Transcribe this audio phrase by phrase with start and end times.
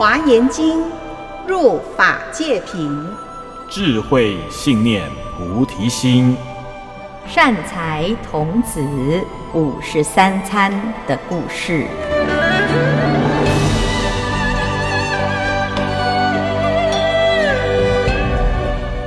[0.00, 0.82] 华严经，
[1.46, 3.06] 入法界品，
[3.68, 6.34] 智慧信念菩提心，
[7.26, 8.80] 善财童子
[9.52, 10.72] 五十三参
[11.06, 11.84] 的故事。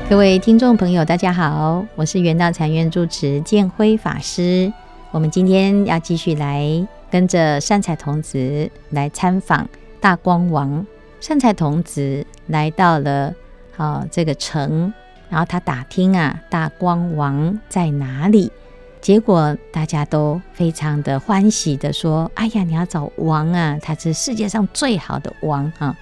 [0.08, 4.72] 各位听众朋友，大家好，我是圆道禅院住持建辉法师。
[5.10, 9.68] 我们今天要继续来跟着善财童子来参访
[10.04, 10.86] 大光王。
[11.22, 13.34] 善财童子来到了
[13.78, 14.94] 啊这个城，
[15.30, 18.52] 然后他打听啊大光王在哪里，
[19.00, 25.96] 结果大家都非常的欢喜的说：“哎呀，你要找王啊，他是世界上最好的王啊！”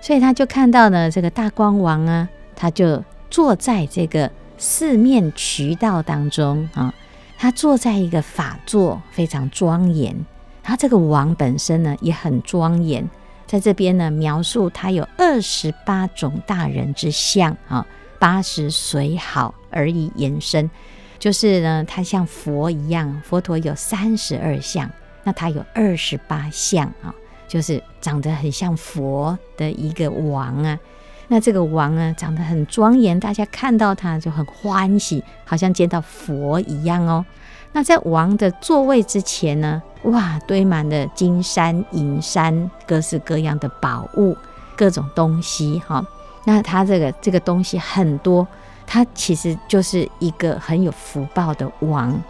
[0.00, 3.04] 所以他就看到呢这个大光王啊，他就。
[3.32, 6.92] 坐在这个四面渠道当中啊，
[7.38, 10.14] 他坐在一个法座，非常庄严。
[10.62, 13.08] 他这个王本身呢也很庄严，
[13.52, 17.86] 在这边呢描述他有二十八种大人之相啊，
[18.18, 20.70] 八十随好而已延伸，
[21.18, 24.90] 就是呢他像佛一样，佛陀有三十二相，
[25.22, 27.14] 那他有二十八相啊，
[27.46, 30.78] 就是长得很像佛的一个王啊。
[31.28, 37.22] 那这个王啊，长得很庄严，大家看到他就很欢喜，好像见到佛一样哦。
[37.72, 44.36] 那在王的座位之前呢，哇，堆满了金山银山，各式各样的宝物，
[44.76, 46.04] 各种东西哈。
[46.44, 48.46] 那他这个这个东西很多，
[48.86, 52.20] 他其实就是一个很有福报的王。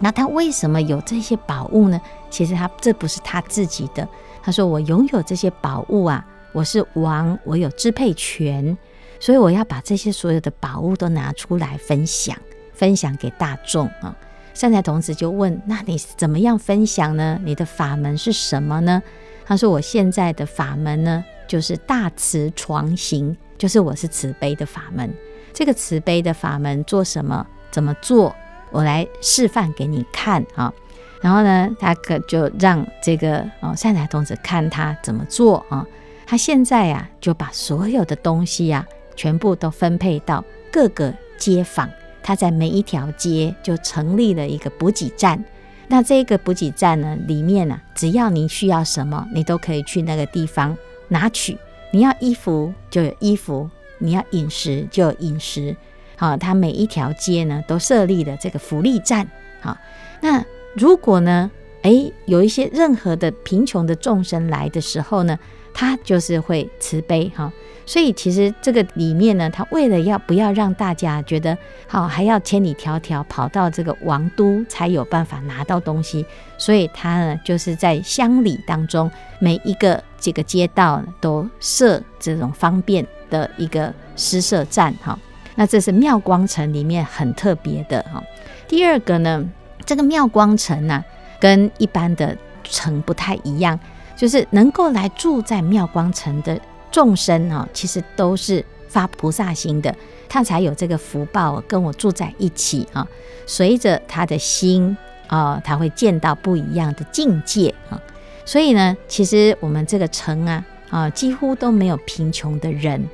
[0.00, 2.00] 那他为什么有这些宝物呢？
[2.30, 4.06] 其实他这不是他自己的，
[4.42, 6.24] 他说我拥有这些宝物啊。
[6.52, 8.76] 我是王，我有支配权，
[9.20, 12.36] 所以我要把这些所有的宝物都拿出来分享，
[12.72, 14.16] 分享给大众啊。
[14.58, 17.38] 善财童子就问：“那你怎么样分享呢？
[17.44, 19.00] 你的法门是什么呢？”
[19.46, 25.08] 他说：“我现在的法门呢，就是大慈床行，就是我是慈悲的法门。
[25.54, 27.46] 这个慈悲的法门做什么？
[27.70, 28.34] 怎么做？
[28.72, 30.74] 我来示范给你看啊。
[31.20, 35.86] 然后呢，他可就让这个哦善财童子看他怎么做啊。”
[36.26, 41.88] 他现在呀、就把所有的东西呀、啊，全部都分配到各个街坊。
[42.28, 45.42] 他在每一条街就成立了一个补给站。
[45.86, 50.76] 那这个补给站呢，里面呢、啊，只要你需要什么，你都可以去那个地方
[51.08, 51.56] 拿取。
[51.90, 55.74] 你要衣服就有衣服，你要饮食就有饮食。
[56.16, 59.26] 好，他每一条街呢，都设立了这个福利站。
[59.62, 59.78] 好，
[60.20, 61.50] 那如果呢，
[61.80, 65.38] 诶，有一些任何的贫穷的众生来的时候呢，
[65.72, 67.50] 他就是会慈悲哈，
[67.88, 71.56] 所以其实这个里面呢，他为了要不要让大家觉得
[71.86, 76.26] 好，还要千里迢迢跑到这个王都才有办法拿到东西，
[76.58, 85.18] 所以他呢就是在乡里当中每一个这个街道都设这种方便的一个施设站哈。
[85.54, 88.22] 那这是妙光城里面很特别的哈。
[88.68, 89.42] 第二个呢，
[89.86, 91.02] 这个妙光城呢，
[91.40, 93.80] 跟一般的城不太一样。
[94.14, 96.60] 就是能够来住在妙光城的
[96.90, 99.94] 众生啊，其实都是发菩萨心的，
[100.28, 103.06] 他才有这个福报跟我住在一起啊。
[103.46, 108.00] 随着他的心啊，他会见到不一样的境界啊。
[108.44, 113.08] 所以呢，其实我们这个城啊啊，几乎都没有贫穷的人。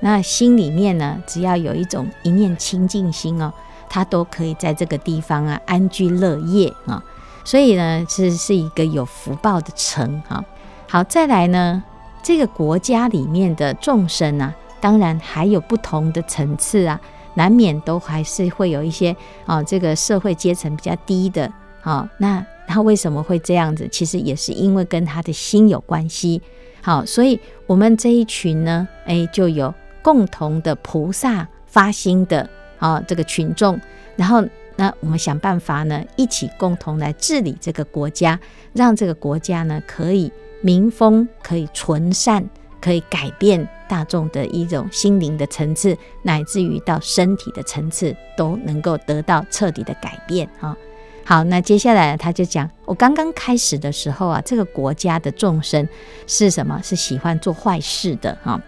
[0.00, 3.52] 那心里面呢，只要有一种一念清净心哦，
[3.88, 7.02] 他都可以在这个地方啊安居乐业啊。
[7.44, 10.44] 所以呢，是是一个有福报的城哈。
[10.88, 11.82] 好，再来呢，
[12.22, 17.00] 这个国家里面的众生啊，当然还有不同的层次啊，
[17.34, 19.14] 难免都还是会有一些
[19.46, 21.50] 啊，这个社会阶层比较低的。
[21.80, 23.88] 好，那他为什么会这样子？
[23.90, 26.40] 其实也是因为跟他的心有关系。
[26.82, 32.48] 好，所以我们这一群呢，哎，就有共同的菩萨发心的
[32.78, 33.80] 啊，这个群众，
[34.16, 34.44] 然后。
[34.76, 38.40] 那我们想办法呢，一起共同来治理这个国家，
[38.72, 42.48] 让这个国家呢可以民风可以纯善，
[42.80, 50.76] 可以改变大众的一种心灵的层次，乃至于到身体的层次都能够得到彻底的改变啊。
[51.24, 55.88] 好，那接下来他就讲，我刚刚开始的时候啊，这个国家的众生
[56.26, 56.80] 是什么？
[56.82, 58.60] 是喜欢做坏事的哈。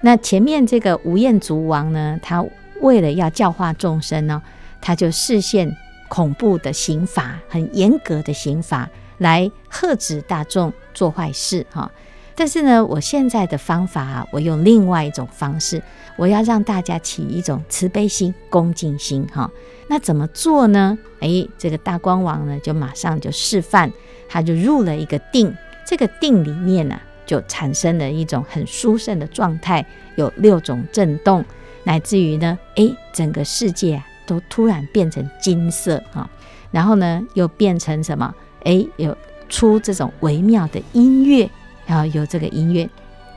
[0.00, 2.44] 那前面这个无厌足王呢，他
[2.80, 4.42] 为了要教化众生呢。
[4.78, 5.74] 他就示现
[6.06, 11.90] 恐怖的刑罚，很严格的刑罚来吓止大众做坏事哈。
[12.34, 15.82] 但是呢，我现在的方法啊，我用另外一种方式，
[16.16, 19.50] 我要让大家起一种慈悲心、恭敬心哈。
[19.88, 20.98] 那怎么做呢？
[21.20, 23.90] 诶，这个大光王呢，就马上就示范，
[24.28, 25.56] 他就入了一个定。
[25.86, 29.86] 这个定里面呢，就产生了一种很殊胜的状态，
[30.16, 31.42] 有六种震动，
[31.84, 36.28] 乃至于呢，哎，整个世界啊都突然变成金色哈，
[36.70, 38.34] 然后呢又变成什么？
[38.66, 39.16] 哎，有
[39.48, 41.48] 出这种微妙的音乐，
[41.86, 42.88] 然后有这个音乐，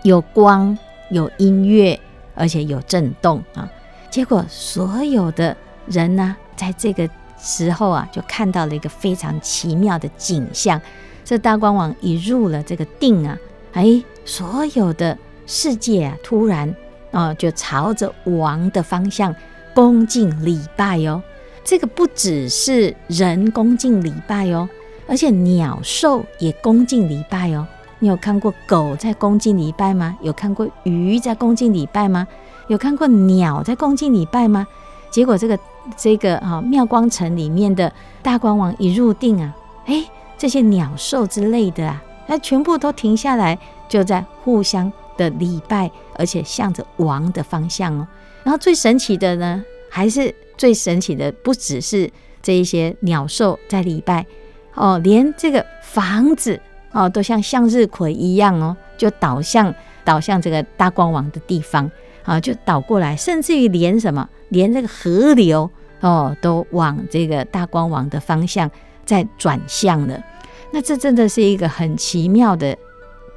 [0.02, 0.76] 有光，
[1.12, 1.98] 有音乐，
[2.34, 3.70] 而且有震动啊。
[4.10, 5.56] 结果所有的
[5.86, 7.08] 人呢，在这个
[7.40, 10.82] 时候啊，就看到了一个非常奇妙的景象。
[11.24, 13.38] 这大光王一入了这个定啊，
[13.74, 15.16] 哎，所有的
[15.46, 16.76] 世界啊，突然
[17.12, 19.36] 啊，就朝着王的方向
[19.76, 21.22] 恭敬礼拜哟。
[21.64, 24.68] 这个不只是人恭敬礼拜哟。
[25.10, 27.68] 而且鸟兽也恭敬礼拜哦。
[27.98, 30.18] 你有看过狗在恭敬礼拜吗？
[30.22, 32.26] 有看过鱼在恭敬礼拜吗？
[32.68, 34.66] 有看过鸟在恭敬礼拜吗？
[35.10, 35.60] 结果这个
[35.98, 37.92] 这个啊妙光城里面的
[38.22, 39.54] 大光王一入定啊，
[39.86, 40.06] 哎，
[40.38, 43.58] 这些鸟兽之类的啊，它全部都停下来，
[43.90, 48.08] 就在互相的礼拜，而且向着王的方向哦。
[48.44, 52.10] 然后最神奇的呢，还是最神奇的，不只是
[52.42, 54.26] 这一些鸟兽在礼拜。
[54.76, 56.60] 哦，连这个房子
[56.92, 59.74] 哦，都像向日葵一样哦，就倒向
[60.04, 61.90] 倒向这个大光王的地方
[62.24, 65.70] 啊，就倒过来，甚至于连什么，连这个河流
[66.00, 68.70] 哦，都往这个大光王的方向
[69.06, 70.24] 在转向了。
[70.72, 72.78] 那这真的是一个很奇妙的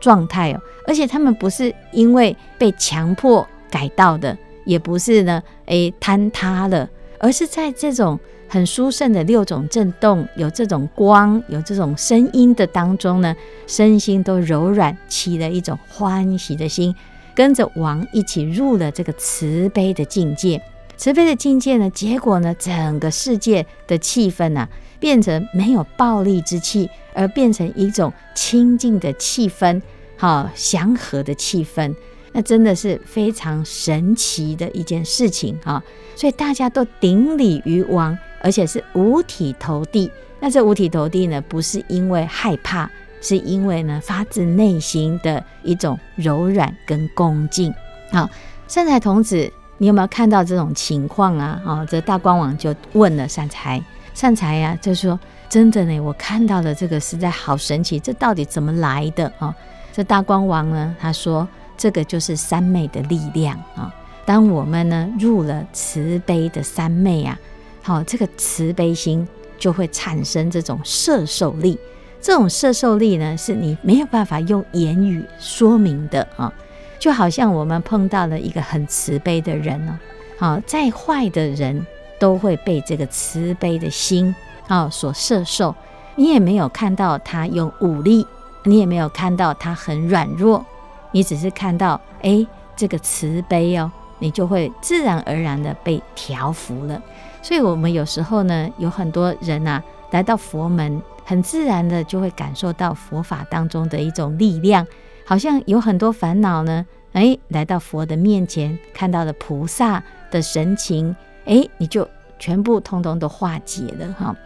[0.01, 6.89] 状态哦，而且他们不是因为被强迫改道的，也不是呢，诶，坍塌了，
[7.19, 8.19] 而是在这种。
[8.53, 13.35] 很殊胜的六种震动，有这种光，有这种声音的当中呢，
[13.67, 16.95] 身心都柔软，起了一种欢喜的心，
[17.35, 20.63] 跟着王一起入了这个慈悲的境界。
[20.99, 24.69] 慈悲的境界呢，结果呢，整个世界的气氛呢、啊，
[25.01, 29.81] 变成没有暴力之气，而变成一种清净的气氛，
[30.19, 31.95] 好祥和的气氛。
[32.33, 35.83] 那真的是非常神奇的一件事情啊！
[36.15, 38.19] 所以大家都顶礼于王。
[38.43, 40.11] 而且是五体投地，
[40.41, 42.91] 那这五体投地呢，不是因为害怕，
[43.21, 47.73] 是因为呢发自内心的一种柔软跟恭敬。
[48.11, 48.29] 好，
[48.67, 51.63] 善财童子，你有没有看到这种情况啊？
[51.65, 53.81] 哦，这大光王就问了善财，
[54.13, 55.19] 善财呀，就说
[55.49, 59.55] 真的呢，我看到了这个实在好神奇，这到底怎么来的啊？
[59.93, 61.47] 这大光王呢，他说
[61.77, 63.95] 这个就是三昧的力量啊。
[64.25, 67.39] 当我们呢入了慈悲的三昧啊。
[67.83, 69.27] 好，这个慈悲心
[69.59, 71.79] 就会产生这种摄受力。
[72.21, 76.53] 这种摄受力呢，是你没有办法用言语说明的啊。
[77.01, 79.99] 就好像我们碰到了一个很慈悲的人哦，
[80.39, 81.85] 好，再坏的人
[82.21, 84.33] 都会被这个慈悲的心
[84.69, 85.75] 啊所摄受。
[86.15, 88.25] 你也没有看到他用武力，
[88.63, 90.65] 你也没有看到他很软弱，
[91.11, 92.47] 你只是看到哎，
[92.77, 93.91] 这个慈悲哦，
[94.23, 97.03] 你就会自然而然的被调伏了。
[97.43, 99.83] 所以，我们有时候呢，有很多人啊，
[100.13, 104.87] 来到佛门，很自然的就会感受到佛法当中的一种力量，
[105.27, 112.09] 好像有很多烦恼呢，哎，来到佛的面前，看到了菩萨的神情，哎，你就
[112.39, 114.37] 全部通通都化解了哈。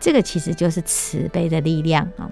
[0.00, 2.28] 这个其实就是慈悲的力量啊。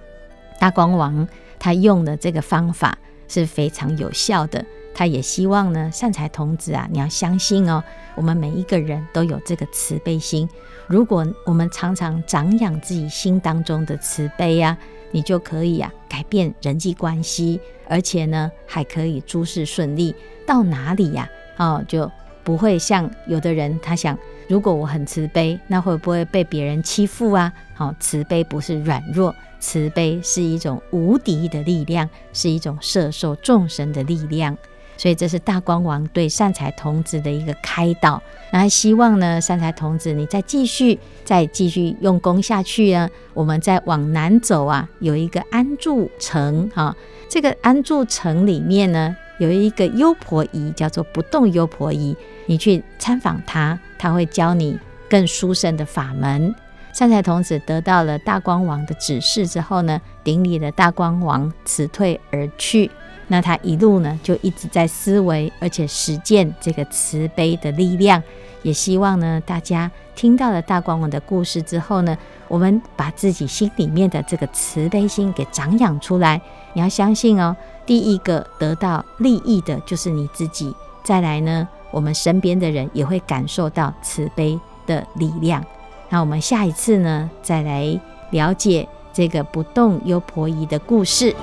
[0.59, 1.29] 大光王
[1.61, 4.65] 他用的这个方法是非常有效的。
[4.95, 7.83] 他也希望呢，善财童子啊，你要相信哦，
[8.17, 10.49] 我们每一个人都有这个慈悲心。
[10.87, 14.77] 如果我们常常长养自己心当中的慈悲呀、
[15.11, 20.15] 你就可以啊改变人际关系，而且呢还可以诸事顺利。
[20.47, 21.29] 到哪里呀、
[21.59, 22.11] 哦，就
[22.43, 24.19] 不会像有的人他想，
[24.49, 27.53] 如果我很慈悲，那会不会被别人欺负啊？
[27.75, 34.57] 好、慈悲不是软弱，慈悲是一种无敌的力量，是一种摄受众生的力量。
[34.99, 38.21] 所以这是大光王对善财童子的一个开导，
[38.53, 46.95] 那希望呢，善财童子你再继续再继续用功下去啊，我们再往南走啊，有一个安住城哈，
[47.31, 54.77] 这个安住城里面呢，有一个优婆夷叫做不动优婆夷，你去参访他，他会教你
[55.09, 56.53] 更殊胜的法门。
[56.93, 62.91] 善财童子得到了大光王的指示之后呢，顶礼了大光王，辞退而去。
[63.29, 68.23] 那他一路呢，就一直在思维，而且实践这个慈悲的力量。
[68.63, 72.17] 也希望呢，大家听到了大光王的故事之后呢，
[72.49, 76.41] 我们把自己心里面的这个慈悲心给长养出来。
[76.73, 77.57] 你要相信哦，
[77.87, 80.75] 第一个得到利益的就是你自己。
[81.05, 85.65] 再来呢，我们身边的人也会感受到慈悲的力量。
[86.09, 87.99] 那我们下一次呢，再来
[88.31, 91.35] 了解这个不动优婆夷的故事。